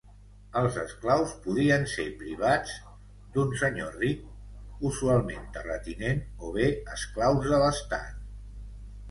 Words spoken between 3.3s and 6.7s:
d'un senyor ric, usualment terratinent, o